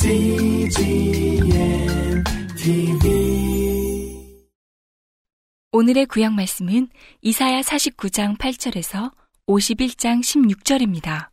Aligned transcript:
CGM 0.00 1.04
TV 2.56 4.32
오늘의 5.72 6.06
구약 6.06 6.32
말씀은 6.32 6.88
이사야 7.20 7.60
49장 7.60 8.38
8절에서 8.38 9.12
51장 9.46 10.20
16절입니다. 10.22 11.28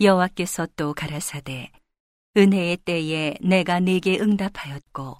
여호와께서 0.00 0.66
또 0.74 0.92
가라사대 0.94 1.70
은혜의 2.36 2.78
때에 2.78 3.34
내가 3.40 3.78
네게 3.78 4.18
응답하였고 4.18 5.16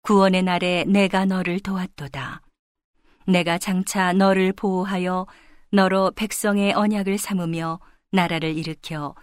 구원의 0.00 0.44
날에 0.44 0.84
내가 0.84 1.26
너를 1.26 1.60
도왔도다. 1.60 2.40
내가 3.26 3.58
장차 3.58 4.14
너를 4.14 4.54
보호하여 4.54 5.26
너로 5.74 6.10
백성의 6.10 6.74
언약을 6.74 7.16
삼으며 7.16 7.80
나라를 8.10 8.58
일으켜 8.58 9.14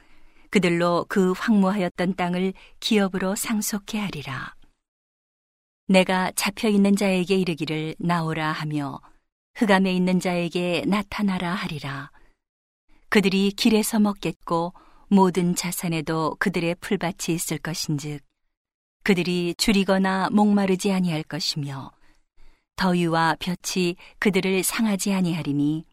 그들로 0.49 1.05
그 1.07 1.31
황무하였던 1.33 2.15
땅을 2.15 2.53
기업으로 2.79 3.35
상속해 3.35 3.99
하리라. 3.99 4.55
내가 5.87 6.31
잡혀 6.35 6.67
있는 6.67 6.95
자에게 6.95 7.35
이르기를 7.35 7.95
나오라 7.99 8.51
하며 8.51 8.99
흑암에 9.57 9.93
있는 9.93 10.19
자에게 10.19 10.85
나타나라 10.87 11.53
하리라. 11.53 12.09
그들이 13.09 13.51
길에서 13.51 13.99
먹겠고 13.99 14.73
모든 15.07 15.53
자산에도 15.53 16.35
그들의 16.39 16.75
풀밭이 16.81 17.35
있을 17.35 17.59
것인즉 17.59 18.23
그들이 19.03 19.53
줄이거나 19.55 20.29
목마르지 20.31 20.91
아니할 20.91 21.21
것이며 21.21 21.91
더위와 22.75 23.35
볕이 23.39 23.97
그들을 24.17 24.63
상하지 24.63 25.13
아니하리니 25.13 25.85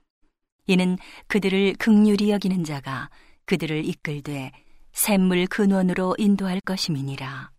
이는 0.66 0.98
그들을 1.28 1.74
극률이 1.78 2.30
여기는 2.30 2.64
자가 2.64 3.10
그들을 3.44 3.84
이끌되 3.84 4.52
샘물 4.92 5.46
근원으로 5.46 6.16
인도할 6.18 6.60
것임이니라. 6.60 7.50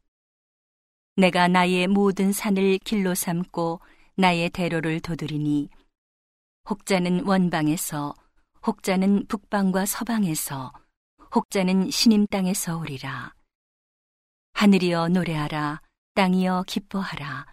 내가 1.16 1.47
나의 1.47 1.88
모든 1.88 2.31
산을 2.31 2.80
길로 2.80 3.16
삼고 3.16 3.80
나의 4.16 4.49
대로를 4.49 4.99
도두리니 4.99 5.69
혹자는 6.69 7.25
원방에서 7.25 8.14
혹자는 8.66 9.27
북방과 9.27 9.86
서방에서 9.86 10.73
혹자는 11.33 11.89
신임 11.92 12.27
땅에서 12.27 12.77
오리라. 12.77 13.33
하늘이여 14.53 15.09
노래하라, 15.09 15.81
땅이여 16.16 16.66
기뻐하라, 16.67 17.45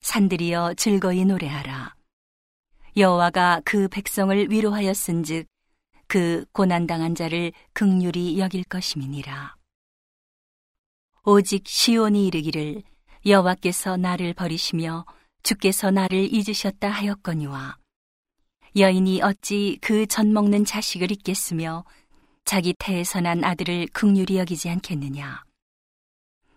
산들이여 0.00 0.74
즐거이 0.74 1.24
노래하라. 1.24 1.97
여호와가 2.98 3.62
그 3.64 3.86
백성을 3.86 4.50
위로하였은즉 4.50 5.46
그 6.08 6.44
고난당한 6.52 7.14
자를 7.14 7.52
극률이 7.72 8.40
여길 8.40 8.64
것임이니라. 8.64 9.54
오직 11.24 11.68
시온이 11.68 12.26
이르기를 12.26 12.82
여호와께서 13.24 13.98
나를 13.98 14.34
버리시며 14.34 15.06
주께서 15.44 15.92
나를 15.92 16.32
잊으셨다 16.34 16.88
하였거니와 16.88 17.76
여인이 18.76 19.22
어찌 19.22 19.78
그 19.80 20.06
젖 20.06 20.26
먹는 20.26 20.64
자식을 20.64 21.12
잊겠으며 21.12 21.84
자기 22.44 22.74
태에서 22.78 23.20
난 23.20 23.44
아들을 23.44 23.88
극률이 23.92 24.38
여기지 24.38 24.70
않겠느냐. 24.70 25.44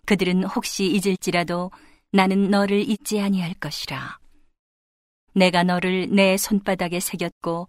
그들은 0.06 0.45
혹시 0.45 0.86
잊을지라도 0.86 1.69
나는 2.12 2.50
너를 2.50 2.89
잊지 2.89 3.19
아니할 3.19 3.53
것이라. 3.56 4.21
내가 5.34 5.64
너를 5.64 6.10
내 6.10 6.36
손바닥에 6.38 7.00
새겼고 7.00 7.68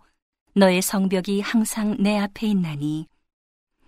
너의 0.55 0.83
성벽이 0.83 1.41
항상 1.41 1.97
내 2.01 2.19
앞에 2.19 2.47
있나니 2.49 3.07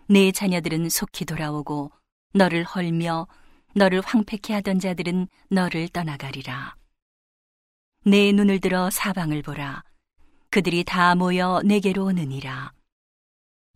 내 0.08 0.32
자녀들은 0.32 0.88
속히 0.88 1.24
돌아오고 1.24 1.90
너를 2.34 2.64
헐며 2.64 3.26
너를 3.74 4.00
황폐케 4.00 4.54
하던 4.54 4.78
자들은 4.78 5.28
너를 5.50 5.88
떠나가리라. 5.88 6.76
내 8.04 8.30
눈을 8.32 8.60
들어 8.60 8.90
사방을 8.90 9.42
보라. 9.42 9.82
그들이 10.50 10.84
다 10.84 11.14
모여 11.14 11.60
내게로 11.64 12.04
오느니라. 12.04 12.72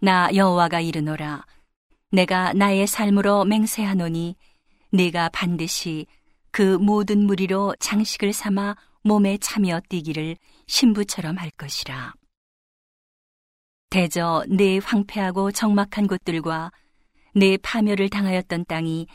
나 0.00 0.28
여호와가 0.32 0.80
이르노라. 0.80 1.44
내가 2.12 2.52
나의 2.52 2.86
삶으로 2.86 3.44
맹세하노니 3.44 4.36
네가 4.90 5.30
반드시 5.30 6.06
그 6.52 6.78
모든 6.78 7.26
무리로 7.26 7.74
장식을 7.80 8.32
삼아 8.32 8.76
몸에 9.08 9.38
차며 9.38 9.80
뛰기를 9.88 10.36
신부처럼 10.66 11.38
할 11.38 11.50
것이라. 11.50 12.12
대저 13.88 14.44
내 14.48 14.78
황폐하고 14.84 15.50
적막한 15.50 16.06
곳들과 16.06 16.70
내 17.34 17.56
파멸을 17.56 18.10
당하였던 18.10 18.66
땅이 18.66 19.06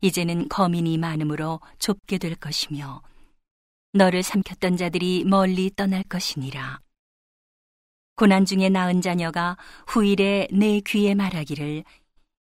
이제는 0.00 0.48
거민이 0.48 0.98
많으므로 0.98 1.60
좁게 1.78 2.18
될 2.18 2.34
것이며 2.34 3.02
너를 3.92 4.24
삼켰던 4.24 4.76
자들이 4.76 5.24
멀리 5.24 5.70
떠날 5.74 6.02
것이니라. 6.02 6.80
고난 8.16 8.44
중에 8.44 8.68
낳은 8.68 9.00
자녀가 9.00 9.56
후일에 9.86 10.48
내 10.50 10.80
귀에 10.80 11.14
말하기를 11.14 11.84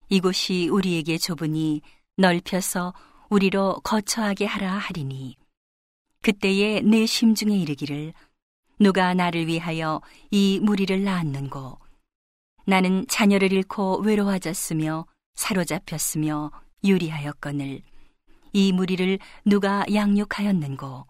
이곳이 0.10 0.68
우리에게 0.68 1.18
좁으니 1.18 1.82
넓혀서 2.18 2.94
우리로 3.30 3.80
거처하게 3.84 4.46
하라 4.46 4.74
하리니 4.74 5.39
그때에 6.22 6.82
내 6.82 7.06
심중에 7.06 7.56
이르기를 7.58 8.14
누가 8.80 9.14
나를 9.14 9.48
위하여 9.48 10.02
이 10.32 10.60
무리를 10.62 11.04
낳았는고? 11.04 11.80
나는 12.66 13.06
자녀를 13.08 13.52
잃고 13.52 14.00
외로워졌으며 14.00 15.06
사로잡혔으며 15.36 16.52
유리하였거늘 16.84 17.82
이 18.54 18.72
무리를 18.74 19.20
누가 19.46 19.86
양육하였는고? 19.94 21.06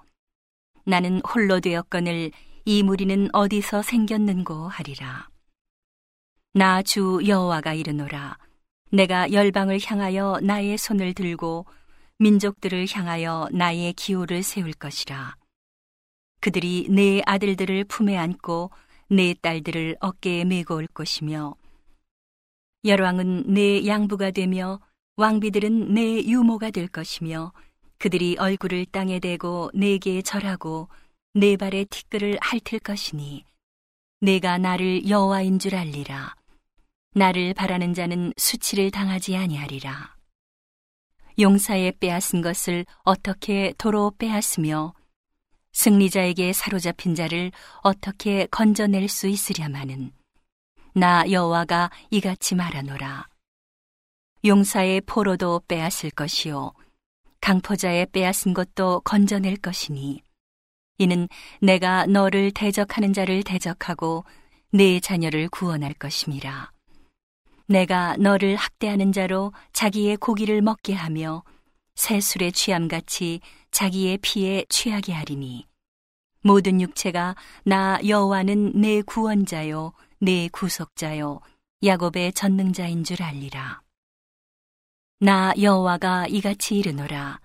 나는 0.85 1.21
홀로 1.21 1.59
되었거늘 1.59 2.31
이 2.65 2.83
무리는 2.83 3.29
어디서 3.33 3.81
생겼는고 3.81 4.67
하리라. 4.67 5.29
나 6.53 6.81
주 6.81 7.19
여호와가 7.25 7.73
이르노라. 7.73 8.37
내가 8.91 9.31
열방을 9.31 9.79
향하여 9.85 10.39
나의 10.41 10.77
손을 10.77 11.13
들고 11.13 11.65
민족들을 12.19 12.85
향하여 12.91 13.47
나의 13.51 13.93
기호를 13.93 14.43
세울 14.43 14.73
것이라. 14.73 15.35
그들이 16.41 16.87
내 16.89 17.21
아들들을 17.25 17.85
품에 17.85 18.17
안고 18.17 18.71
내 19.09 19.33
딸들을 19.33 19.97
어깨에 20.01 20.43
메고 20.45 20.75
올 20.75 20.87
것이며 20.87 21.55
열왕은 22.85 23.53
내 23.53 23.85
양부가 23.85 24.31
되며 24.31 24.79
왕비들은 25.15 25.93
내 25.93 26.23
유모가 26.23 26.71
될 26.71 26.87
것이며 26.87 27.51
그들이 27.97 28.35
얼굴을 28.37 28.85
땅에 28.85 29.19
대고 29.19 29.71
내게 29.73 30.21
절하고 30.21 30.87
내 31.33 31.57
발에 31.57 31.85
티끌을 31.85 32.37
핥을 32.41 32.79
것이니 32.79 33.43
내가 34.21 34.57
나를 34.57 35.09
여호와인 35.09 35.59
줄 35.59 35.75
알리라 35.75 36.35
나를 37.15 37.53
바라는 37.53 37.93
자는 37.93 38.33
수치를 38.37 38.91
당하지 38.91 39.35
아니하리라 39.35 40.18
용사에 41.39 41.93
빼앗은 41.99 42.41
것을 42.41 42.85
어떻게 43.03 43.73
도로 43.77 44.11
빼앗으며 44.17 44.93
승리자에게 45.71 46.51
사로잡힌 46.51 47.15
자를 47.15 47.51
어떻게 47.81 48.45
건져낼 48.47 49.07
수 49.07 49.27
있으랴마는 49.27 50.11
나 50.93 51.23
여호와가 51.29 51.91
이같이 52.09 52.55
말하노라. 52.55 53.27
용사의 54.43 55.01
포로도 55.01 55.61
빼앗을 55.67 56.11
것이요 56.11 56.73
강포자의 57.41 58.07
빼앗은 58.11 58.53
것도 58.53 59.01
건져낼 59.01 59.57
것이니 59.57 60.21
이는 60.97 61.29
내가 61.61 62.05
너를 62.05 62.51
대적하는 62.51 63.13
자를 63.13 63.43
대적하고 63.43 64.25
내 64.71 64.99
자녀를 64.99 65.49
구원할 65.49 65.93
것임이라 65.93 66.71
내가 67.69 68.17
너를 68.17 68.55
학대하는 68.55 69.11
자로 69.11 69.53
자기의 69.73 70.17
고기를 70.17 70.63
먹게 70.63 70.95
하며 70.95 71.43
새 71.93 72.19
술에 72.19 72.49
취함같이 72.49 73.41
자기의 73.69 74.17
피에 74.23 74.65
취하게 74.69 75.13
하리니. 75.13 75.67
모든 76.41 76.81
육체가 76.81 77.35
나 77.65 77.99
여호와는 78.07 78.71
내 78.73 79.03
구원자요 79.03 79.93
내 80.19 80.49
구속자요 80.51 81.41
야곱의 81.83 82.33
전능자인 82.33 83.03
줄 83.03 83.21
알리라. 83.21 83.81
나 85.19 85.53
여호와가 85.61 86.25
이같이 86.25 86.75
이르노라. 86.79 87.39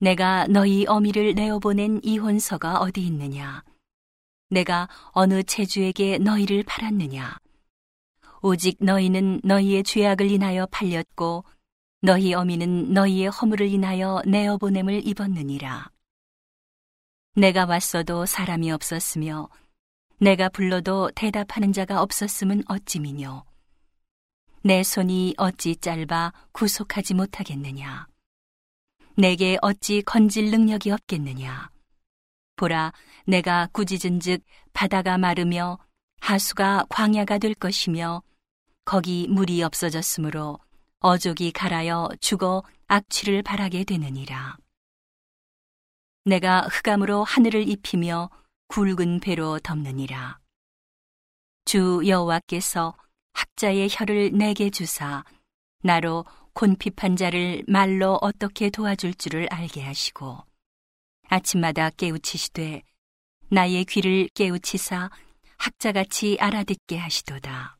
내가 0.00 0.48
너희 0.48 0.86
어미를 0.88 1.34
내어 1.36 1.60
보낸 1.60 2.00
이혼서가 2.02 2.80
어디 2.80 3.06
있느냐? 3.06 3.62
내가 4.50 4.88
어느 5.12 5.44
체주에게 5.44 6.18
너희를 6.18 6.64
팔았느냐 6.64 7.38
오직 8.46 8.76
너희는 8.78 9.40
너희의 9.42 9.82
죄악을 9.82 10.30
인하여 10.30 10.66
팔렸고 10.66 11.44
너희 12.00 12.32
어미는 12.32 12.92
너희의 12.92 13.26
허물을 13.28 13.66
인하여 13.66 14.22
내어 14.24 14.56
보냄을 14.56 15.04
입었느니라. 15.04 15.90
내가 17.34 17.64
왔어도 17.64 18.24
사람이 18.24 18.70
없었으며 18.70 19.48
내가 20.20 20.48
불러도 20.48 21.10
대답하는 21.16 21.72
자가 21.72 22.00
없었음은 22.00 22.62
어찌미뇨. 22.68 23.44
내 24.62 24.84
손이 24.84 25.34
어찌 25.38 25.74
짧아 25.74 26.32
구속하지 26.52 27.14
못하겠느냐. 27.14 28.06
내게 29.16 29.58
어찌 29.60 30.02
건질 30.02 30.52
능력이 30.52 30.92
없겠느냐. 30.92 31.68
보라, 32.54 32.92
내가 33.26 33.68
꾸짖은즉 33.72 34.44
바다가 34.72 35.18
마르며 35.18 35.80
하수가 36.20 36.86
광야가 36.88 37.38
될 37.38 37.52
것이며 37.52 38.22
거기 38.86 39.26
물이 39.28 39.64
없어졌으므로 39.64 40.60
어족이 41.00 41.50
갈아여 41.50 42.08
죽어 42.20 42.62
악취를 42.86 43.42
바라게 43.42 43.82
되느니라. 43.82 44.56
내가 46.24 46.60
흑암으로 46.62 47.24
하늘을 47.24 47.68
입히며 47.68 48.30
굵은 48.68 49.18
배로 49.20 49.58
덮느니라. 49.58 50.38
주 51.64 52.00
여호와께서 52.06 52.96
학자의 53.32 53.88
혀를 53.90 54.30
내게 54.32 54.70
주사 54.70 55.24
나로 55.82 56.24
곤핍한 56.54 57.16
자를 57.16 57.64
말로 57.66 58.18
어떻게 58.22 58.70
도와줄 58.70 59.14
줄을 59.14 59.48
알게 59.50 59.82
하시고 59.82 60.44
아침마다 61.28 61.90
깨우치시되 61.90 62.84
나의 63.48 63.84
귀를 63.86 64.28
깨우치사 64.32 65.10
학자같이 65.58 66.36
알아듣게 66.38 66.98
하시도다. 66.98 67.75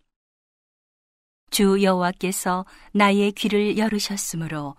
주 1.50 1.82
여호와께서 1.82 2.66
나의 2.92 3.32
귀를 3.32 3.78
열으셨으므로 3.78 4.76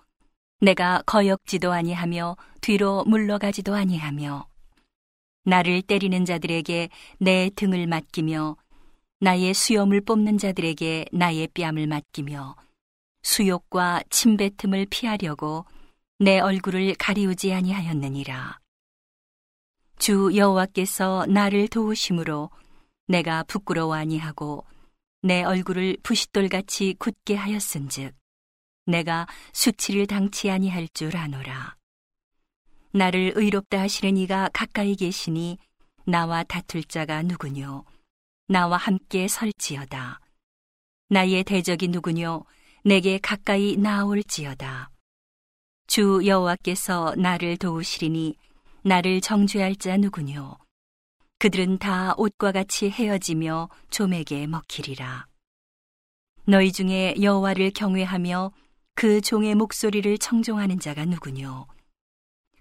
내가 0.59 1.01
거역지도 1.05 1.71
아니하며 1.71 2.37
뒤로 2.61 3.03
물러가지도 3.05 3.75
아니하며 3.75 4.47
나를 5.45 5.81
때리는 5.81 6.25
자들에게 6.25 6.89
내 7.19 7.49
등을 7.55 7.87
맡기며 7.87 8.57
나의 9.19 9.53
수염을 9.53 10.01
뽑는 10.01 10.37
자들에게 10.37 11.05
나의 11.11 11.47
뺨을 11.53 11.87
맡기며 11.87 12.55
수욕과 13.23 14.03
침뱉음을 14.09 14.87
피하려고 14.89 15.65
내 16.19 16.39
얼굴을 16.39 16.95
가리우지 16.95 17.53
아니하였느니라. 17.53 18.59
주 19.99 20.31
여호와께서 20.35 21.25
나를 21.27 21.67
도우심으로 21.67 22.49
내가 23.07 23.43
부끄러워 23.43 23.95
아니하고 23.95 24.65
내 25.21 25.43
얼굴을 25.43 25.97
부싯돌같이 26.03 26.95
굳게 26.99 27.35
하였은즉 27.35 28.15
내가 28.85 29.27
수치를 29.51 30.07
당치 30.07 30.49
아니할 30.49 30.87
줄 30.89 31.17
아노라. 31.17 31.75
나를 32.91 33.33
의롭다 33.35 33.81
하시는 33.81 34.15
이가 34.15 34.49
가까이 34.53 34.95
계시니 34.95 35.57
나와 36.05 36.43
다툴 36.43 36.83
자가 36.83 37.23
누구뇨? 37.23 37.83
나와 38.47 38.77
함께 38.77 39.27
설지어다. 39.27 40.21
나의 41.09 41.43
대적이 41.43 41.89
누구뇨? 41.89 42.45
내게 42.85 43.17
가까이 43.17 43.75
나올지어다. 43.75 44.91
주 45.87 46.21
여호와께서 46.25 47.15
나를 47.17 47.57
도우시리니 47.57 48.35
나를 48.83 49.19
정죄할 49.19 49.75
자 49.75 49.97
누구뇨? 49.97 50.57
그들은 51.39 51.77
다 51.77 52.15
옷과 52.17 52.51
같이 52.51 52.89
헤어지며 52.89 53.69
좀에게 53.91 54.47
먹히리라. 54.47 55.27
너희 56.45 56.71
중에 56.71 57.15
여호와를 57.21 57.71
경외하며 57.71 58.51
그 58.95 59.21
종의 59.21 59.53
목소리를 59.53 60.17
청종하는 60.17 60.79
자가 60.79 61.05
누구뇨? 61.05 61.67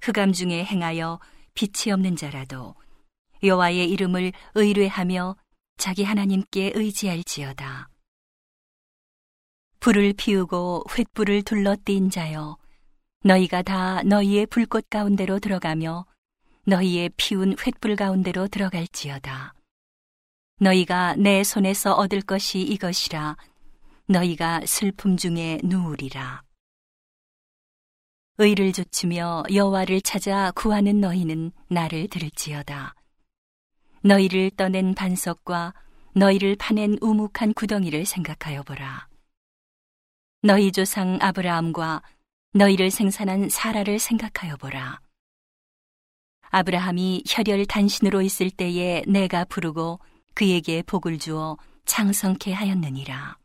흑암 0.03 0.33
중에 0.33 0.65
행하여 0.65 1.19
빛이 1.55 1.91
없는 1.93 2.17
자라도 2.17 2.75
여호와의 3.43 3.89
이름을 3.91 4.33
의뢰하며 4.55 5.37
자기 5.79 6.05
하나님께 6.05 6.73
의지할지어다. 6.75 7.89
불을 9.81 10.13
피우고 10.15 10.85
횃불을 10.89 11.45
둘러띈 11.45 12.11
자여 12.11 12.59
너희가 13.25 13.63
다 13.63 14.03
너희의 14.03 14.47
불꽃 14.47 14.91
가운데로 14.91 15.39
들어가며 15.39 16.07
너희의 16.69 17.11
피운 17.17 17.55
횃불 17.55 17.97
가운데로 17.97 18.49
들어갈지어다. 18.49 19.55
너희가 20.59 21.15
내 21.15 21.45
손에서 21.45 21.95
얻을 21.95 22.23
것이 22.23 22.61
이것이라 22.61 23.37
너희가 24.07 24.63
슬픔 24.67 25.17
중에 25.17 25.61
누우리라. 25.63 26.43
의를 28.39 28.73
좇으며 28.73 29.45
여호와를 29.55 30.01
찾아 30.01 30.51
구하는 30.51 31.01
너희는 31.01 31.53
나를 31.69 32.09
들을지어다. 32.09 32.95
너희를 34.03 34.51
떠낸 34.57 34.95
반석과 34.95 35.73
너희를 36.15 36.57
파낸 36.57 36.99
우묵한 37.01 37.55
구덩이를 37.55 38.05
생각하여 38.07 38.65
보라. 38.65 39.09
너희 40.43 40.73
조상 40.73 41.19
아브라함과 41.23 42.03
너희를 42.55 42.91
생산한 42.91 43.51
사라를 43.51 44.01
생각하여 44.01 44.57
보라. 44.57 45.06
아브라함이 46.51 47.25
혈혈 47.27 47.67
단신으로 47.67 48.23
있을 48.23 48.51
때에 48.51 49.03
내가 49.07 49.45
부르고 49.45 50.01
그에게 50.35 50.83
복을 50.83 51.19
주어 51.19 51.57
창성케 51.85 52.53
하였느니라. 52.53 53.39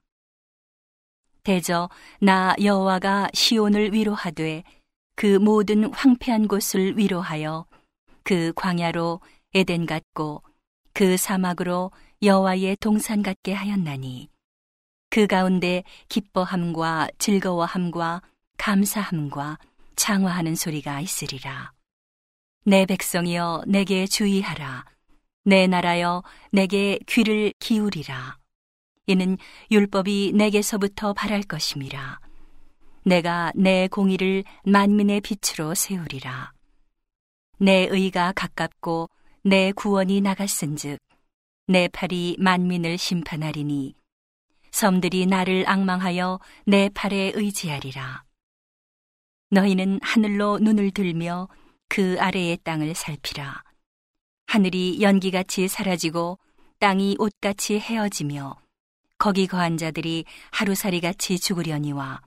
대저 1.44 1.90
나 2.20 2.54
여호와가 2.62 3.30
시온을 3.34 3.94
위로하되 3.94 4.64
그 5.16 5.38
모든 5.38 5.92
황폐한 5.94 6.48
곳을 6.48 6.98
위로하여 6.98 7.66
그 8.24 8.54
광야로 8.56 9.22
에덴 9.54 9.86
같고 9.86 10.44
그 10.94 11.18
사막으로 11.18 11.92
여호와의 12.22 12.78
동산 12.80 13.24
같게 13.24 13.54
하였나니 13.54 14.30
그 15.10 15.28
가운데 15.28 15.84
기뻐함과 16.10 17.10
즐거워함과 17.18 18.22
감사함과 18.58 19.58
장화하는 19.96 20.56
소리가 20.56 21.02
있으리라. 21.02 21.74
내 22.64 22.86
백성이여 22.86 23.64
내게 23.66 24.06
주의하라. 24.06 24.86
내 25.46 25.66
나라여 25.66 26.24
내게 26.52 27.00
귀를 27.08 27.54
기울이라. 27.58 28.38
이는 29.08 29.38
율법이 29.72 30.34
내게서부터 30.36 31.14
바랄 31.14 31.42
것임이라. 31.42 32.20
내가 33.04 33.52
내 33.56 33.88
공의를 33.88 34.44
만민의 34.64 35.22
빛으로 35.22 35.74
세우리라. 35.74 36.54
내 37.58 37.88
의가 37.90 38.32
가깝고 38.34 39.10
내 39.44 39.72
구원이 39.72 40.22
나갔은즉 40.22 41.00
내 41.66 41.88
팔이 41.88 42.38
만민을 42.40 43.00
심판하리니 43.00 43.96
섬들이 44.70 45.26
나를 45.26 45.68
악망하여 45.68 46.40
내 46.68 46.90
팔에 46.94 47.32
의지하리라. 47.34 48.24
너희는 49.50 50.00
하늘로 50.04 50.60
눈을 50.60 50.92
들며 50.92 51.50
그 51.94 52.16
아래의 52.22 52.60
땅을 52.64 52.96
살피라. 52.96 53.64
하늘이 54.48 55.02
연기같이 55.02 55.68
사라지고 55.68 56.40
땅이 56.80 57.18
옷같이 57.20 57.80
헤어지며 57.80 58.56
거기 59.18 59.46
거한 59.46 59.76
자들이 59.76 60.24
하루살이같이 60.52 61.38
죽으려니와 61.38 62.22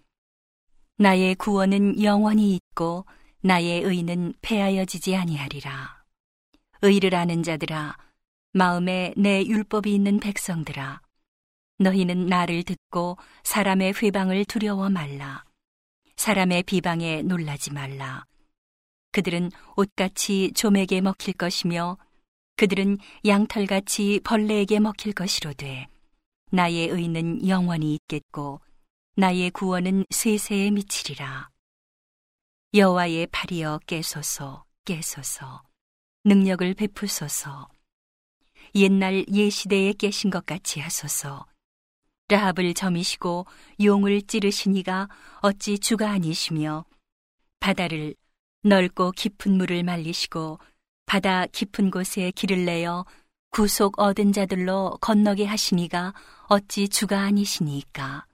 나의 0.99 1.35
구원은 1.37 2.03
영원히 2.03 2.55
있고 2.57 3.07
나의 3.41 3.81
의는 3.81 4.35
패하여지지 4.43 5.17
아니하리라. 5.17 6.05
의를 6.83 7.15
아는 7.15 7.43
자들아, 7.43 7.97
마음에 8.53 9.15
내 9.17 9.43
율법이 9.47 9.95
있는 9.95 10.21
백성들아, 10.21 11.01
너희는 11.79 12.27
나를 12.27 12.65
듣고 12.65 13.17
사람의 13.45 13.95
회방을 13.95 14.45
두려워 14.45 14.91
말라. 14.91 15.43
사람의 16.17 16.65
비방에 16.65 17.23
놀라지 17.23 17.73
말라. 17.73 18.27
그들은 19.15 19.53
옷같이 19.77 20.51
좀에게 20.57 21.01
먹힐 21.01 21.35
것이며 21.35 21.99
그들은 22.57 22.99
양털같이 23.25 24.21
벌레에게 24.25 24.81
먹힐 24.81 25.13
것이로되 25.13 25.87
나의 26.51 26.89
의는 26.89 27.47
영원히 27.47 27.95
있겠고 27.95 28.61
나의 29.15 29.53
구원은 29.53 30.07
세세에 30.11 30.73
미치리라. 30.73 31.49
여호와의 32.75 33.29
팔이여 33.29 33.83
깨소서 33.87 34.65
깨소서. 34.85 35.63
능력을 36.25 36.75
베푸소서. 36.75 37.69
옛날 38.75 39.25
예시대에 39.33 39.93
깨신 39.93 40.31
것 40.31 40.45
같이 40.45 40.81
하소서. 40.81 41.47
라합을 42.27 42.75
점이시고 42.75 43.47
용을 43.81 44.23
찌르시니가 44.23 45.09
어찌 45.43 45.79
주가 45.79 46.11
아니시며 46.11 46.85
바다를 47.61 48.17
넓고 48.65 49.13
깊은 49.13 49.53
물을 49.53 49.83
말리시고 49.83 50.59
바다 51.07 51.47
깊은 51.47 51.91
곳에 51.91 52.31
길을 52.31 52.65
내어 52.65 53.05
구속 53.51 54.01
얻은 54.01 54.33
자들로 54.33 54.99
건너게 55.01 55.45
하시니가 55.45 56.15
어찌 56.49 56.89
주가 56.89 57.21
아니시니까 57.21 58.27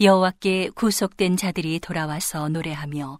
여호와께 0.00 0.70
구속된 0.70 1.36
자들이 1.36 1.80
돌아와서 1.80 2.48
노래하며 2.48 3.18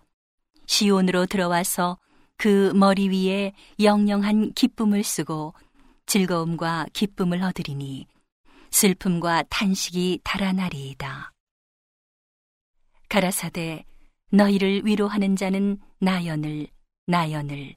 시온으로 0.66 1.26
들어와서 1.26 1.99
그 2.37 2.73
머리 2.75 3.09
위에 3.09 3.52
영영한 3.80 4.52
기쁨을 4.52 5.02
쓰고 5.02 5.54
즐거움과 6.07 6.87
기쁨을 6.92 7.42
얻으리니 7.42 8.07
슬픔과 8.71 9.45
탄식이 9.50 10.21
달아나리이다. 10.23 11.33
가라사대 13.09 13.85
너희를 14.30 14.85
위로하는 14.85 15.37
자는 15.37 15.78
나연을 16.00 16.66
나연을. 17.06 17.75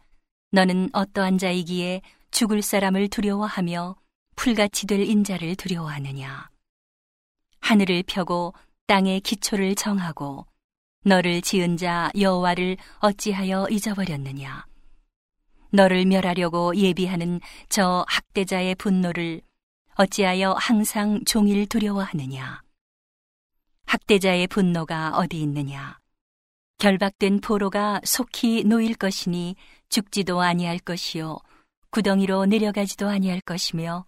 너는 0.51 0.89
어떠한 0.91 1.37
자이기에 1.37 2.01
죽을 2.31 2.61
사람을 2.61 3.07
두려워하며 3.07 3.95
풀같이 4.35 4.85
될 4.87 5.01
인자를 5.01 5.55
두려워하느냐? 5.55 6.49
하늘을 7.61 8.03
펴고 8.05 8.53
땅의 8.87 9.21
기초를 9.21 9.75
정하고 9.75 10.45
너를 11.05 11.41
지은 11.41 11.77
자 11.77 12.11
여호와를 12.19 12.75
어찌하여 12.99 13.67
잊어버렸느냐? 13.69 14.65
너를 15.71 16.05
멸하려고 16.05 16.75
예비하는 16.75 17.39
저 17.69 18.03
학대자의 18.09 18.75
분노를 18.75 19.41
어찌하여 19.95 20.55
항상 20.59 21.23
종일 21.23 21.65
두려워하느냐? 21.67 22.61
학대자의 23.85 24.47
분노가 24.47 25.11
어디 25.15 25.41
있느냐 25.41 26.00
결박된 26.81 27.41
포로가 27.41 28.01
속히 28.03 28.63
놓일 28.63 28.95
것이니 28.95 29.55
죽지도 29.89 30.41
아니할 30.41 30.79
것이요 30.79 31.37
구덩이로 31.91 32.47
내려가지도 32.47 33.07
아니할 33.07 33.39
것이며 33.41 34.03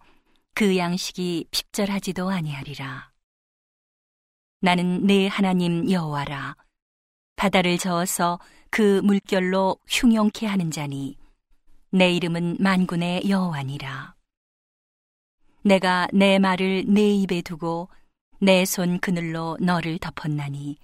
그 0.54 0.76
양식이 0.76 1.46
핍절하지도 1.52 2.28
아니하리라. 2.28 3.12
나는 4.60 5.06
내 5.06 5.28
하나님 5.28 5.88
여호와라. 5.88 6.56
바다를 7.36 7.78
저어서 7.78 8.40
그 8.70 9.00
물결로 9.04 9.76
흉용케 9.86 10.46
하는 10.46 10.72
자니 10.72 11.16
내 11.90 12.10
이름은 12.10 12.56
만군의 12.58 13.30
여호와니라. 13.30 14.16
내가 15.62 16.08
내 16.12 16.40
말을 16.40 16.86
내 16.88 17.14
입에 17.14 17.40
두고 17.42 17.88
내 18.40 18.62
손 18.64 18.98
그늘로 18.98 19.58
너를 19.60 20.00
덮었나니 20.00 20.76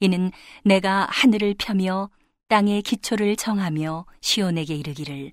이는 0.00 0.30
내가 0.64 1.06
하늘을 1.10 1.54
펴며 1.58 2.10
땅의 2.48 2.82
기초를 2.82 3.36
정하며 3.36 4.06
시온에게 4.20 4.74
이르기를 4.74 5.32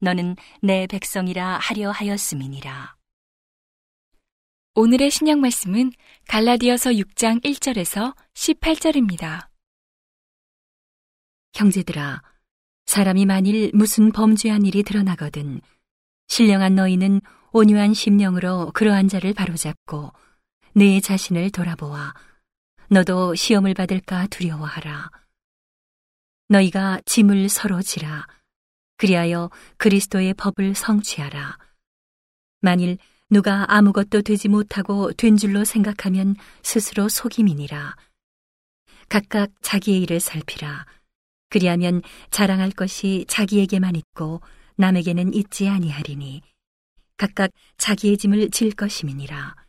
너는 0.00 0.36
내 0.62 0.86
백성이라 0.86 1.58
하려 1.58 1.90
하였음이니라. 1.90 2.96
오늘의 4.74 5.10
신약 5.10 5.38
말씀은 5.38 5.92
갈라디아서 6.28 6.90
6장 6.90 7.42
1절에서 7.44 8.14
18절입니다. 8.34 9.48
형제들아 11.54 12.20
사람이 12.86 13.24
만일 13.24 13.70
무슨 13.72 14.10
범죄한 14.10 14.66
일이 14.66 14.82
드러나거든 14.82 15.60
신령한 16.26 16.74
너희는 16.74 17.20
온유한 17.52 17.94
심령으로 17.94 18.72
그러한 18.74 19.08
자를 19.08 19.32
바로잡고 19.32 20.12
내 20.74 21.00
자신을 21.00 21.50
돌아보아 21.50 22.12
너도 22.90 23.34
시험을 23.34 23.74
받을까 23.74 24.26
두려워하라. 24.28 25.10
너희가 26.48 27.00
짐을 27.06 27.48
서로 27.48 27.82
지라. 27.82 28.26
그리하여 28.96 29.50
그리스도의 29.78 30.34
법을 30.34 30.74
성취하라. 30.74 31.58
만일 32.60 32.98
누가 33.30 33.64
아무것도 33.74 34.22
되지 34.22 34.48
못하고 34.48 35.12
된 35.12 35.36
줄로 35.36 35.64
생각하면 35.64 36.36
스스로 36.62 37.08
속임이니라. 37.08 37.96
각각 39.08 39.50
자기의 39.62 40.02
일을 40.02 40.20
살피라. 40.20 40.86
그리하면 41.48 42.02
자랑할 42.30 42.70
것이 42.70 43.24
자기에게만 43.28 43.96
있고 43.96 44.40
남에게는 44.76 45.34
있지 45.34 45.68
아니하리니 45.68 46.42
각각 47.16 47.50
자기의 47.78 48.18
짐을 48.18 48.50
질 48.50 48.72
것임이니라. 48.72 49.63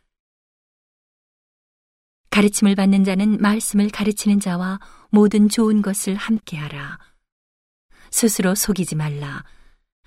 가르침을 2.36 2.74
받는 2.74 3.04
자는 3.04 3.38
말씀을 3.38 3.88
가르치는 3.88 4.40
자와 4.40 4.78
모든 5.08 5.48
좋은 5.48 5.80
것을 5.80 6.16
함께하라. 6.16 6.98
스스로 8.10 8.54
속이지 8.54 8.94
말라. 8.94 9.42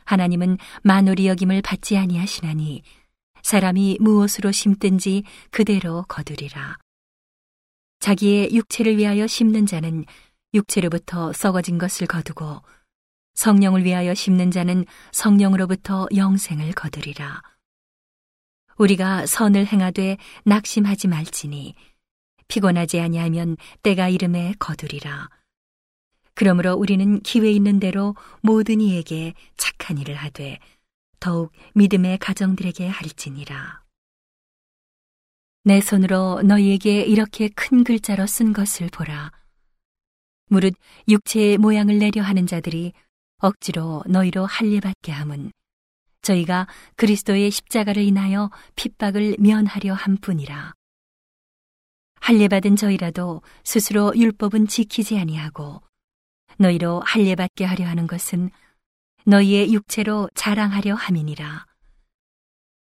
하나님은 0.05 0.59
만홀이 0.83 1.25
여김을 1.25 1.63
받지 1.63 1.97
아니하시나니 1.97 2.83
사람이 3.41 3.97
무엇으로 3.99 4.51
심든지 4.51 5.23
그대로 5.49 6.05
거두리라. 6.07 6.77
자기의 7.99 8.53
육체를 8.53 8.99
위하여 8.99 9.25
심는 9.25 9.65
자는 9.65 10.05
육체로부터 10.53 11.33
썩어진 11.33 11.79
것을 11.79 12.05
거두고 12.05 12.61
성령을 13.33 13.83
위하여 13.83 14.13
심는 14.13 14.51
자는 14.51 14.85
성령으로부터 15.11 16.07
영생을 16.15 16.73
거두리라. 16.73 17.41
우리가 18.77 19.25
선을 19.25 19.65
행하되 19.65 20.17
낙심하지 20.45 21.07
말지니 21.07 21.73
피곤하지 22.49 22.99
아니하면 22.99 23.55
때가 23.83 24.09
이름에 24.09 24.53
거두리라. 24.59 25.29
그러므로 26.33 26.73
우리는 26.73 27.21
기회 27.21 27.51
있는 27.51 27.79
대로 27.79 28.15
모든 28.41 28.81
이에게 28.81 29.33
착한 29.55 29.97
일을 29.97 30.15
하되 30.15 30.59
더욱 31.19 31.51
믿음의 31.75 32.17
가정들에게 32.17 32.87
할지니라. 32.87 33.83
내 35.63 35.81
손으로 35.81 36.41
너희에게 36.41 37.03
이렇게 37.03 37.49
큰 37.49 37.83
글자로 37.83 38.25
쓴 38.25 38.53
것을 38.53 38.89
보라. 38.89 39.31
무릇 40.47 40.73
육체의 41.07 41.57
모양을 41.57 41.99
내려 41.99 42.23
하는 42.23 42.47
자들이 42.47 42.93
억지로 43.37 44.03
너희로 44.07 44.45
할례 44.45 44.79
받게 44.79 45.11
함은 45.11 45.51
저희가 46.21 46.67
그리스도의 46.95 47.51
십자가를 47.51 48.01
인하여 48.01 48.49
핍박을 48.75 49.35
면하려 49.39 49.93
함 49.93 50.17
뿐이라. 50.17 50.73
할례받은 52.29 52.75
저희라도 52.75 53.41
스스로 53.63 54.13
율법은 54.15 54.67
지키지 54.67 55.17
아니하고 55.17 55.81
너희로 56.59 57.01
할례받게 57.03 57.65
하려 57.65 57.87
하는 57.87 58.05
것은 58.05 58.51
너희의 59.25 59.73
육체로 59.73 60.29
자랑하려 60.35 60.93
함이니라. 60.93 61.65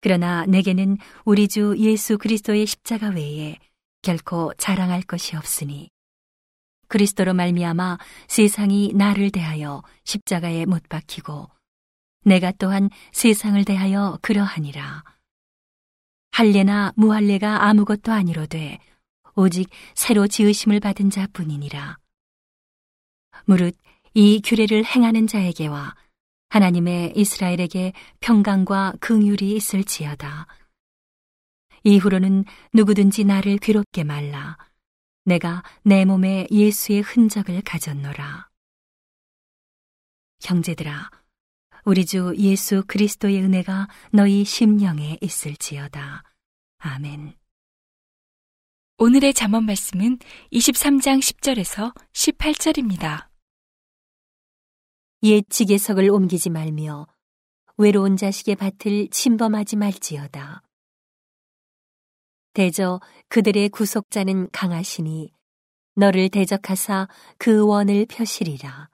그러나 0.01 0.45
내게는 0.47 0.99
우리 1.25 1.47
주 1.47 1.77
예수 1.79 2.19
그리스도의 2.19 2.67
십자가 2.67 3.11
외에 3.11 3.59
결코 4.03 4.53
자랑할 4.59 5.03
것이 5.03 5.37
없으니 5.37 5.89
그리스도로 6.89 7.33
말미암아 7.33 7.99
세상이 8.27 8.93
나를 8.97 9.31
대하여 9.31 9.85
십자가에 10.03 10.67
못 10.67 10.89
박히고 10.89 11.49
내가 12.25 12.51
또한 12.59 12.91
세상을 13.13 13.65
대하여 13.65 14.19
그러하니라. 14.21 15.05
할례나 16.33 16.93
무할례가 16.97 17.67
아무것도 17.67 18.11
아니로되 18.11 18.81
오직 19.39 19.71
새로 19.95 20.27
지으심을 20.27 20.81
받은 20.81 21.11
자뿐이니라. 21.11 21.97
무릇 23.45 23.77
이 24.13 24.43
규례를 24.45 24.85
행하는 24.85 25.29
자에게와 25.29 25.95
하나님의 26.49 27.13
이스라엘에게 27.15 27.93
평강과 28.19 28.95
긍휼이 28.99 29.55
있을지어다. 29.55 30.49
이후로는 31.85 32.47
누구든지 32.75 33.23
나를 33.23 33.59
괴롭게 33.59 34.03
말라. 34.03 34.59
내가 35.25 35.63
내 35.85 36.05
몸에 36.05 36.49
예수의 36.51 37.03
흔적을 37.03 37.63
가졌노라. 37.63 38.49
형제들아, 40.41 41.11
우리 41.85 42.05
주 42.07 42.35
예수 42.39 42.83
그리스도의 42.89 43.41
은혜가 43.43 43.87
너희 44.11 44.45
심령에 44.45 45.19
있을지어다. 45.21 46.25
아멘. 46.79 47.38
오늘의 49.01 49.33
잠언 49.33 49.65
말씀은 49.65 50.19
23장 50.51 51.21
10절에서 51.21 51.95
18절입니다. 52.15 53.29
옛 55.23 55.45
지게석을 55.49 56.11
옮기지 56.11 56.51
말며 56.51 57.07
외로운 57.77 58.17
자식의 58.17 58.57
밭을 58.57 59.11
침범하지 59.11 59.77
말지어다. 59.77 60.65
대저 62.55 62.99
그들의 63.29 63.69
구속자는 63.69 64.51
강하시니 64.51 65.31
너를 65.95 66.29
대적하사 66.29 67.07
그 67.39 67.65
원을 67.65 68.05
펴시리라. 68.07 68.91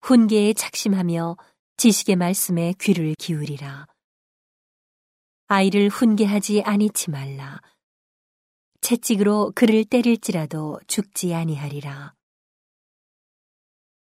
훈계에 0.00 0.52
착심하며 0.54 1.36
지식의 1.76 2.16
말씀에 2.16 2.74
귀를 2.80 3.14
기울이라. 3.20 3.86
아이를 5.46 5.88
훈계하지 5.90 6.62
아니치 6.62 7.12
말라. 7.12 7.60
채찍으로 8.82 9.52
그를 9.54 9.84
때릴지라도 9.84 10.80
죽지 10.86 11.34
아니하리라. 11.34 12.14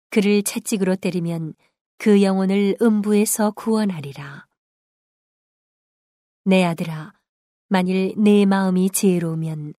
그를 0.09 0.43
채찍으로 0.43 0.95
때리면 0.95 1.53
그 1.97 2.21
영혼을 2.23 2.75
음부에서 2.81 3.51
구원하리라. 3.51 4.47
내 6.45 6.63
아들아, 6.63 7.13
만일 7.69 8.13
내 8.17 8.45
마음이 8.45 8.89
지혜로우면 8.89 9.73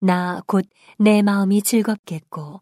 나 0.00 0.42
곧 0.48 0.68
내 0.98 1.22
마음이 1.22 1.62
즐겁겠고 1.62 2.60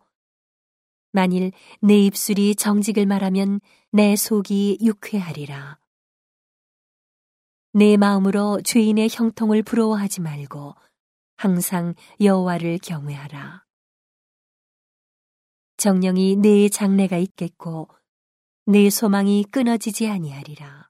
만일 1.12 1.52
내 1.80 1.98
입술이 1.98 2.56
정직을 2.56 3.06
말하면 3.06 3.60
내 3.92 4.16
속이 4.16 4.78
유쾌하리라. 4.82 5.78
내 7.72 7.96
마음으로 7.96 8.60
죄인의 8.62 9.08
형통을 9.10 9.62
부러워하지 9.62 10.20
말고 10.22 10.74
항상 11.38 11.94
여호와를 12.20 12.78
경외하라. 12.82 13.64
정령이 15.76 16.34
내 16.36 16.68
장래가 16.68 17.16
있겠고 17.16 17.88
내 18.66 18.90
소망이 18.90 19.44
끊어지지 19.44 20.08
아니하리라. 20.08 20.88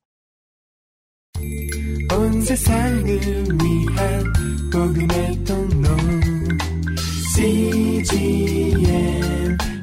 온 2.17 2.41
세상을 2.41 3.05
위한 3.07 4.33
복음의 4.73 5.45
통로 5.45 5.89
CGM 7.35 8.79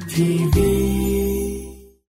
TV 0.08 0.75